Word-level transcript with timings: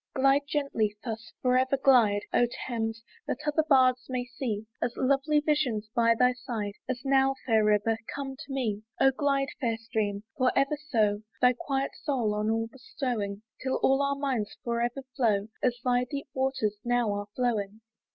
Glide 0.15 0.47
gently, 0.49 0.95
thus 1.03 1.31
for 1.43 1.55
ever 1.59 1.77
glide, 1.77 2.23
O 2.33 2.47
Thames! 2.65 3.03
that 3.27 3.37
other 3.47 3.63
bards 3.69 4.07
may 4.09 4.25
see, 4.25 4.65
As 4.81 4.95
lovely 4.97 5.39
visions 5.41 5.89
by 5.95 6.15
thy 6.17 6.33
side 6.33 6.73
As 6.89 7.03
now, 7.05 7.35
fair 7.45 7.63
river! 7.63 7.99
come 8.15 8.35
to 8.35 8.51
me. 8.51 8.81
Oh 8.99 9.11
glide, 9.11 9.49
fair 9.59 9.77
stream! 9.77 10.23
for 10.35 10.51
ever 10.55 10.77
so; 10.89 11.21
Thy 11.39 11.53
quiet 11.53 11.91
soul 12.03 12.33
on 12.33 12.49
all 12.49 12.65
bestowing, 12.65 13.43
'Till 13.61 13.75
all 13.83 14.01
our 14.01 14.15
minds 14.15 14.57
for 14.63 14.81
ever 14.81 15.03
flow, 15.15 15.49
As 15.61 15.77
thy 15.83 16.05
deep 16.09 16.29
waters 16.33 16.79
now 16.83 17.13
are 17.13 17.27
flowing. 17.35 17.81